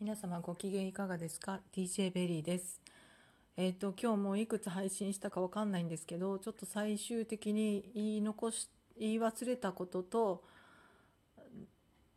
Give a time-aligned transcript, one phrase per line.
[0.00, 2.80] 皆様ご機嫌いかがですか ?DJ ベリーです。
[3.56, 10.44] えっ、と、今日もいくつ配信したかわかんないんですけど、ちょっと最終的に言い残し、言い忘れたことと、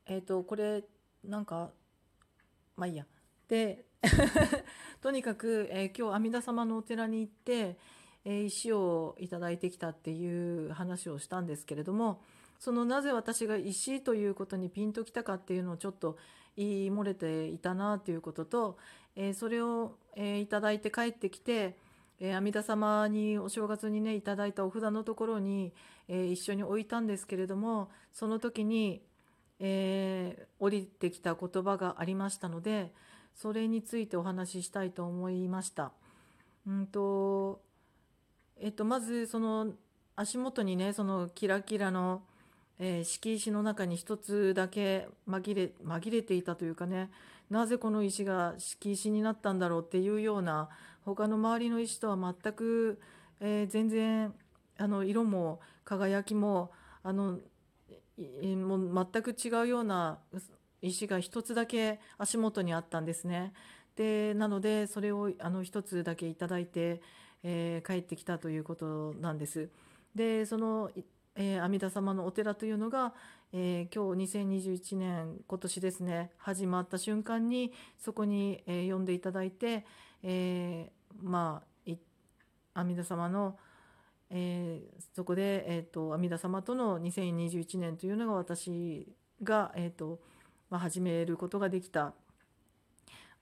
[0.05, 0.83] えっ、と、これ、
[1.23, 1.71] なんか、
[2.77, 3.07] まあいいや。
[3.47, 3.83] で、
[5.01, 7.79] とにかく、えー今日阿弥陀様のお寺に行って、
[8.23, 12.21] え石をいただいてきたっていう話をしたんですけれども、
[12.59, 16.19] そのなぜ私が石ということにピンときたかっていうのをちょっと
[16.57, 18.77] 言い漏れていたなということと、
[19.15, 21.77] えーそれを、えーいただいて帰ってきて、
[22.19, 25.73] えー阿弥陀様にお正月にねいただいたお札のところに、
[26.07, 29.01] えー一緒に置いたんですけれどもその時に、
[29.59, 32.93] えー降りてきた言葉がありましたので
[33.35, 35.91] それについてお話ししたいと思いました。
[36.67, 37.61] うんと
[38.63, 39.73] えっと、まずその
[40.15, 42.21] 足元にねそのキラキラの、
[42.81, 47.09] えー敷石の中に一つだけ紛れ紛れていたというかね
[47.49, 50.69] なぜこの石が敷石になったんだろうっていうような
[51.05, 52.99] 他の周りの石とは全く、
[53.39, 54.33] えー全然
[54.77, 56.71] あの色も輝きも
[57.03, 57.37] あの
[58.17, 60.17] もう全く違うような
[60.81, 63.53] 石が一つだけ足元にあったんですね。
[63.95, 67.01] でなのでそれをあの一つだけいいて、
[67.43, 69.69] えー帰ってきたということなんです。
[70.15, 70.91] でその、
[71.35, 73.13] えー阿弥陀様のお寺というのが、
[73.53, 79.85] えー今日2021年今年ですね始まった瞬間にそこに、えー呼んでいただいて、
[80.23, 81.71] えーまあ
[82.73, 83.57] 阿弥陀様の、
[84.29, 89.07] えーそこで、えー、と阿弥陀様との2021年というのが私
[89.43, 90.19] が、えーと
[90.69, 92.13] まあ、始めることができた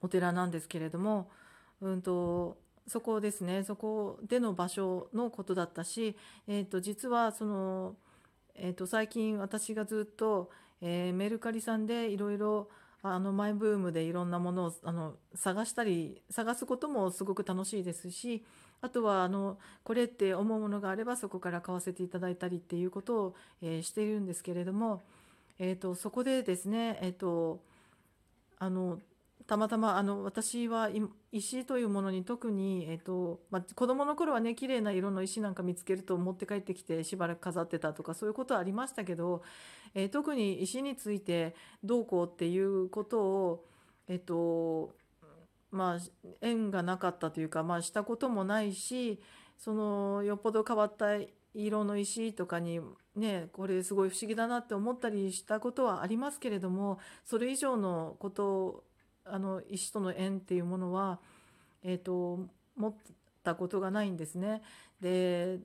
[0.02, 1.30] お寺なんですけれども、
[1.80, 3.62] うん、とそこですね。
[3.64, 6.16] そこでの場所のことだったし、
[6.48, 7.96] えー、と実はその、
[8.54, 10.50] えー、と最近私がずっと、
[10.80, 12.68] えーメルカリさんでいろいろ
[13.02, 18.44] あのマイブームでいろんなものをあの探したり探すこともすごく楽しいですし
[18.82, 25.02] あとはあのこれって思うものがあればそこから買わせていただいたりっていうことを、えーしているんですけれども、
[25.58, 27.60] えー、とそこでですね、えー、と
[28.58, 28.98] あの
[29.50, 30.90] たまたまあの私は
[31.32, 39.42] 石というものに特に、えーとまあ、子供の頃はね綺麗な色の石なんか見つけると持って帰ってきてしばらく飾ってたとかそういうことはありましたけど、
[39.92, 43.64] えー特に石についてどうこうっていうことを
[44.06, 44.94] えっ、と
[45.72, 45.98] まあ
[46.42, 49.20] 縁がなかったというか、まあ、したこともないし
[49.58, 51.16] そのよっぽど変わった
[51.54, 52.78] 色の石とかに
[53.16, 58.84] ねこれすごい不思議だなって思ったりしたことはありますけれどもそれ以上のこと
[59.32, 61.18] あの石との縁っていうものは、
[61.82, 62.40] えー、と
[62.76, 62.94] 持っ
[63.42, 64.62] たことがないんですね。
[65.00, 65.58] で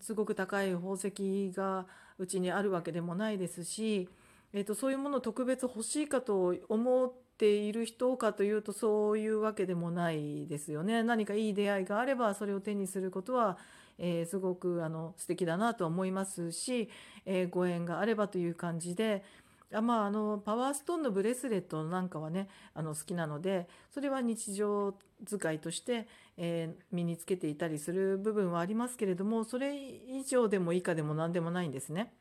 [0.00, 1.86] すごく高い宝石が
[2.18, 4.08] うちにあるわけでもないですし、
[4.52, 11.02] えー、とそういうものを特別欲しいかと思っている人かというとそういうわけでもないですよね。
[11.02, 13.58] 何かいい出会いがあればそれを手にすることは、
[13.98, 16.88] えーすごくあの素敵だなと思いますし、
[17.26, 19.24] えーご縁があればという感じで。
[19.72, 24.94] あまあ、あのパワーストーンのブレスレットなんかはねあの好きなのでそれは日常
[25.24, 32.12] 使いとして、えー身につけていたりする部分はありますけれどもそれ以上でも以下でも何でもないんですね。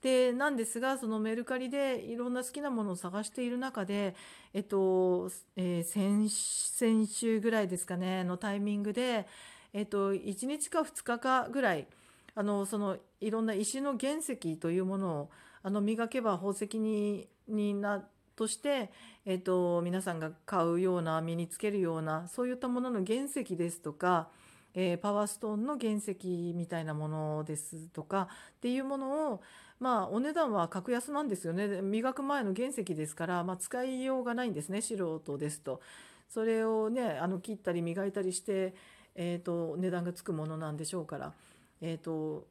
[0.00, 4.14] でなんですがそのメルカリでいろんな好きなものを探している中で、
[4.52, 9.26] えっとえー先先週ぐらいですかねのタイミングで、
[9.72, 11.86] えっと、1日か2日かぐらい
[12.34, 15.30] あのそのいろんな石の原石というものを
[15.62, 18.04] あの磨けば宝石ににな
[18.36, 18.90] として、
[19.24, 24.28] えっと、皆さんが買うような身につけるようなそういったものの原石ですとか、
[24.74, 26.16] えーパワーストーンの原石
[26.54, 29.42] みたいなものですとかっていうものを
[29.78, 35.80] まあお値段は格安なんですよね磨く前の原石ですから、まあ、使いようがないんですね素人ですと。
[36.28, 38.74] それをねあの切ったり磨いたりして、
[39.14, 41.32] えー、と値段がつくものなんでしょうから。
[41.80, 42.46] えーと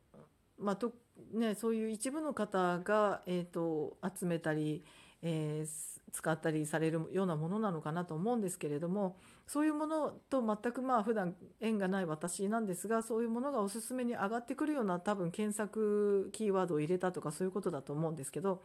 [0.59, 0.93] まあと
[1.33, 4.83] ね、そういう一部の方が、えー、と集めたり、
[5.21, 9.17] えー使ったりされるようなものなのかなと思うんですけれども
[9.47, 18.61] そういうものと全くまあ普段縁がない私なんですがそういうものがおすすめに上がってくるような多分検索キーワードを入れたとかそういうことだと思うんですけど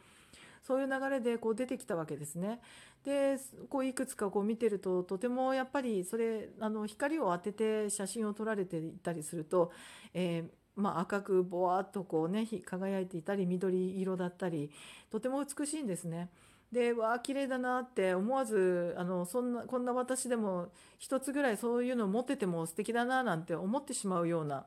[0.62, 2.60] そういう流れでこう出てきたわけですね。
[3.04, 3.36] で
[3.68, 9.70] こういくつかこう見てるととてもやっぱりそれあの光を当てて写真を撮られていたりすると、
[10.12, 14.70] えーまあ、赤くぼわっとこうね輝いていたり緑色だったり
[15.10, 16.28] とても美しいんですね。
[16.70, 24.66] でわあ綺麗だなって思わずあのそんなこんな私でも一つぐらいそういうのを持ってても素敵だななんて思ってしまうような、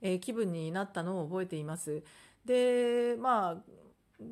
[0.00, 2.02] えー気分になったのを覚えています。
[2.44, 3.62] でまあ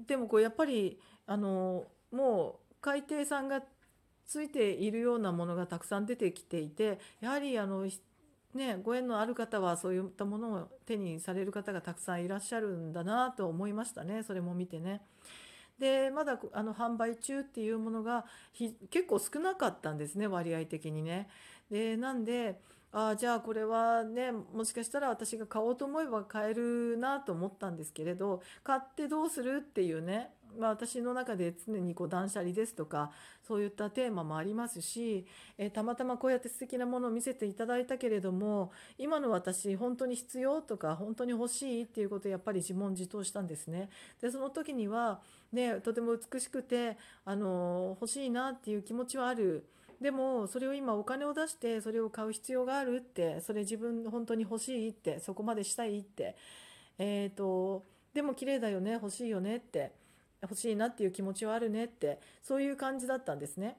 [0.07, 3.63] でもこうやっぱりあのもう海底さんが
[4.27, 7.87] ついているようなものがたくさん出てきていてやはりあの
[8.55, 15.01] ね、ご縁のある方はそういったものを手にされる方がたくさんいらっしゃるんだなと思いましたねそれも見てね。
[15.79, 18.25] でまだあの販売中っていうものが
[18.91, 21.29] 結構少なかったんですね割合的にね。
[21.71, 22.61] でなんで
[22.93, 33.11] あじゃあこれはねもしかしたら私が買おうと思えば買えるなと思ったんですけれど買ってどうするっていうねまあ、私の中で常にこう断捨離ですとか
[33.47, 35.27] そういったテーマもありますし、
[35.59, 43.89] えー、たまたまこうやって素敵なものを見せていただいたけれども今の私本当に必要とか本当に欲しいっていうことをやっぱり自問自答したんですね。
[44.21, 45.21] でその時には、
[45.53, 49.67] ね、とても美しくてあの欲しいなっていう気持ちはある。
[50.01, 56.37] でもそれを今お金を出してそれを買う必要があるってそれ自分本当に欲しいってそこまでしたいって
[56.99, 59.93] えっ、とでも綺麗だよね欲しいよねって
[60.43, 63.77] 欲しいなっていう気持ちはあるねってそういう感じだったんですね。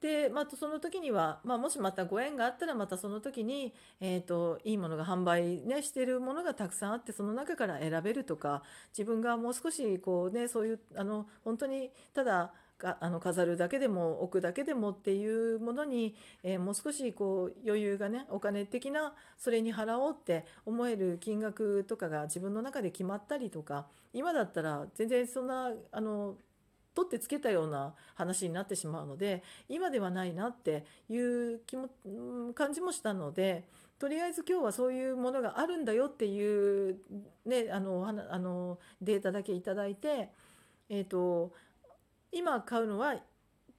[0.00, 8.62] で、まあ、その時には、まあ、もしまたご縁があったらまたその時に、えーと、いいものが販売、ね、しているものがたくさんあってその中から選べるとか
[8.96, 26.36] 自分がもう少しこう、ね、そういうあの本当にただかあの飾るだけでも置くだけでもっていうものに、えー、もう少しこう余裕がねお金的なそれに払おうって思える金額とかが自分の中で決まったりとか今だったら全然そんなあの
[26.94, 31.88] 取ってつけたような話になってしまうので今ではないなっていう気も
[32.54, 33.64] 感じもしたので
[33.98, 36.96] とりあえず今日はそういうものがあるんだよっていう、
[37.44, 40.30] ね、あのあのデータだけいただいて、
[40.88, 41.52] えーと
[42.32, 43.16] 今買うのは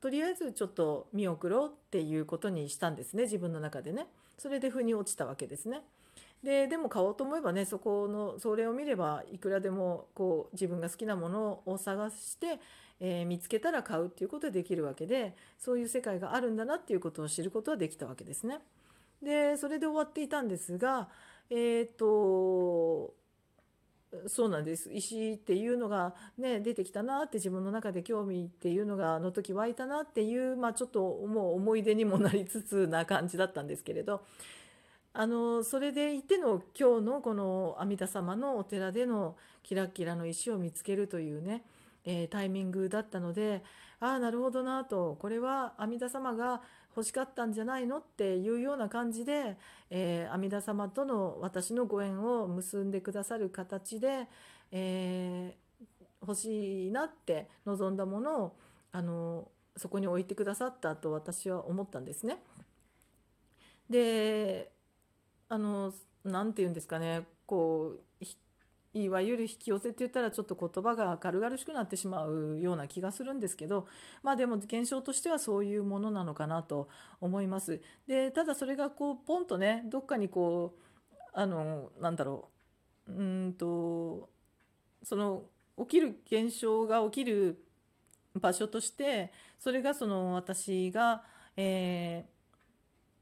[0.02, 3.24] とりあえずちょっと見送ろうっていうことにしたんですね。
[3.24, 4.08] 自分の中でね。
[4.38, 5.82] それで腑に落ちたわけですね。
[6.44, 12.60] ででも買おうと思えばねそこのそれを見ればいくらでもこう自分が好きなものを探して、
[13.02, 18.60] えー、見つけたら買うっていうことができるわけでそういう世界があるんだなっていうことを知ることはできたわけですね。
[19.22, 21.10] でそれで終わっていたんですが
[21.50, 21.56] え
[21.92, 23.14] っ、ー、と
[24.28, 24.92] そうなんです。
[24.92, 34.24] 石っていうのが、ね、出てきたなって自分の中で興味っていうのがあの時湧いたなっていう、まあ、ちょっともう思い出にもなりつつな感じだったんですけれど
[35.14, 41.64] あのそれでいての今日のこの阿弥陀様のお寺でのキラキラの石を見つけるというね、
[42.04, 43.64] えー、タイミングだったので
[44.00, 45.18] ああなるほどなと。
[45.20, 46.62] これは阿弥陀様が
[47.00, 49.56] 欲しかったんじゃないのっていうような感じで、
[49.90, 54.28] えー、阿弥陀様との私のご縁を結んでくださる形で、
[54.74, 55.86] えー、
[56.22, 58.56] 欲しいなって望んだものを
[58.92, 59.48] あの
[59.78, 62.44] そこに置いてくださったと私は思ったんですね。
[63.90, 64.70] で
[65.48, 65.94] あの
[66.26, 68.26] 何て言うんですかねこう
[68.94, 73.88] いわゆる引き寄せって言ったらちょっと言葉が軽々しくなってしまうような気がするんですけど
[74.24, 76.90] まあでも現象としてはそういうものなのかなと
[77.22, 77.82] 思います。
[78.08, 82.50] でただそれがこうポンとねどっかにこうあのなんだろ
[83.08, 84.30] ううんと
[85.04, 85.44] その
[85.78, 87.64] 起きる現象が起きる
[88.40, 91.24] 場所としてそれがその私が、
[91.56, 92.26] え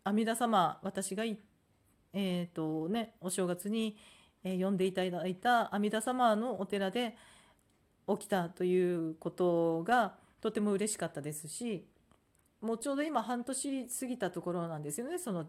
[0.05, 3.97] ー、阿弥陀様私がえっ、ー、とねお正月に
[4.43, 7.15] え呼んでいただいた阿弥陀様のお寺で
[8.07, 11.85] 起きたということがとても嬉しかったですし
[12.61, 15.47] もうちょうど今半年過ぎたところなんですよねその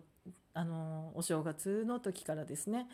[0.55, 2.89] あのお正月の時からですね。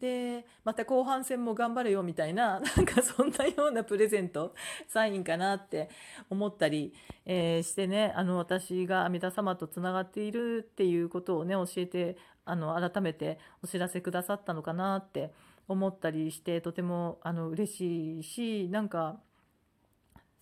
[0.00, 4.52] でまた後半戦も頑張れよみたいな なんかそんなようなプレゼント
[4.88, 5.88] サインかなって
[6.28, 6.92] 思ったり、
[7.24, 15.32] えー、してねあの私が阿弥陀様とつながっているっていうことをね教えてあの改めてお知らせくださったのかなって
[15.68, 19.16] 思ったりしてとてもあの嬉しいしなんか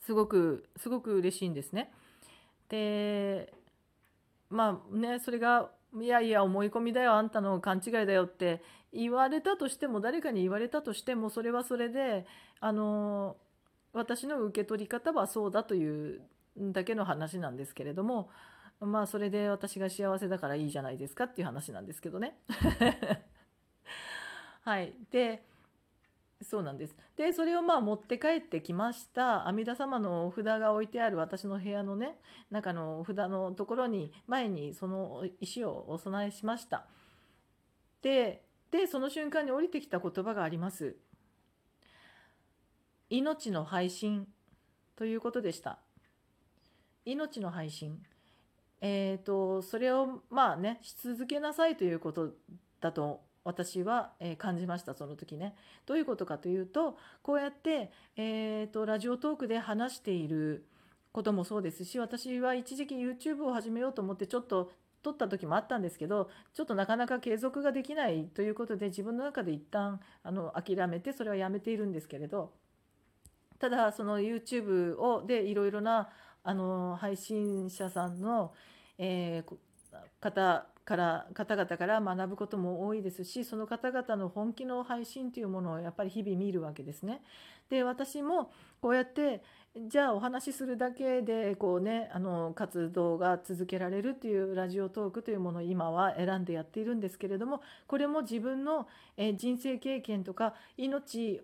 [0.00, 1.92] すごくすごく嬉しいんですね。
[2.68, 3.52] で
[4.50, 12.26] まあねそれがいやいや思い込みだよあんたの勘違いだよって言われたとしても誰かに言われたとしてもそれはそれで
[12.60, 13.36] あの
[13.92, 16.22] 私の受け取り方はそうだという
[16.58, 18.30] だけの話なんですけれども
[18.86, 22.38] まあそれで私が幸せだからいいじゃないですかっていう話なんですけどね。
[24.62, 25.44] はい、で
[26.42, 26.96] そうなんです。
[27.16, 32.16] でそれをまあ持って帰ってきました阿弥陀様のお札が置いてある私の部屋のね
[32.50, 36.86] 中のお札のところに前にその石をお供えしました。
[38.02, 40.96] ででその瞬間に降りてきた言葉があります。
[43.10, 44.26] 命の配信
[44.96, 45.78] ということでした。
[47.04, 48.02] 命の配信。
[48.82, 52.34] え、ー、とそれをまあねし続けなさいということ
[52.80, 55.56] だと私は、え感じましたその時ね。
[55.84, 60.64] どういうことかというとこうやって、えーと、ラジオトークで話している、
[61.12, 64.72] こともそうですし私は一時期 YouTube を始めようと思ってちょっと
[65.02, 72.52] 撮った時もあったんですけどちょっとなかなか継続ができないということで自分の中で一旦あの諦めてそれはやめているんですけれど
[73.58, 76.08] ただその YouTube をでいろいろな
[76.44, 78.52] あの配信者さんの、
[78.98, 79.56] えー、
[80.20, 87.22] 方から方々から学ぶことも多いですしその方々の本気の配信というものをやっぱり日々見るわけですね。
[87.70, 89.42] で私もこうやって
[89.88, 98.86] じゃあお話しするだけでこうねあの活動が続けられるっていうラジオトークというものを今は選んでやっているんですけれどもこれも自分の
[99.36, 101.40] 人生経験とか命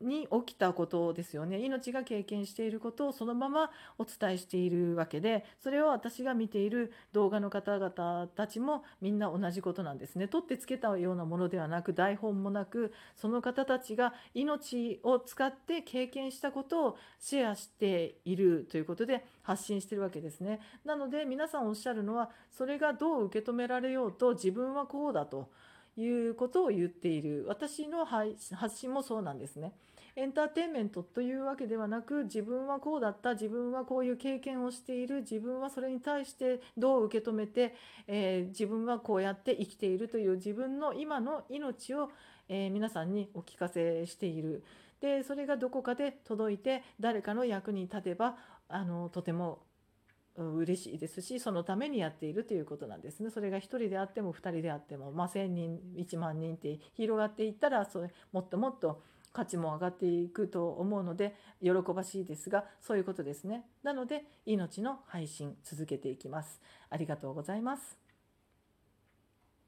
[0.00, 1.58] に起きたことですよね。
[1.58, 10.28] 命が経験していることをそのままお伝えしているわけでそれを私が見ている動画の方々たちもみんな同じことなんですね。
[10.28, 20.60] 取ってつけたようなものではなく台本もなくその方たちが命を使って経験したことをシェアしているということで発信しているわけですね。
[20.84, 25.48] なので皆さんおっしゃるのはそれがどう受け止められようと自分はこうだと。
[25.96, 28.36] いうことを言っている私の発
[28.76, 29.72] 信もそうなんですね。
[30.18, 37.74] エンターテインメントというわけではなく自分はこうだった自分はこういう経験をしている自分はそれに対してどう受け止めて、
[38.06, 42.10] えー、自分はこうやって生きているという自分の今の命を、
[42.48, 44.64] えー、皆さんにお聞かせしている。
[45.02, 48.36] でそれがどこかで届いて誰かの役に立てば
[48.68, 49.58] あのとても
[50.36, 53.30] 嬉しいですしそのためにやっているということなんですね。
[53.30, 59.02] それが1人であっても2人であっても、まあ、1,000人1万人って広がっていったらそれもっともっと
[59.32, 63.66] 価値も上がっていくと思うので喜ばしいですがそういうことですね。
[63.82, 66.60] なので命の配信続けていきます。
[66.88, 68.05] ありがとうございます。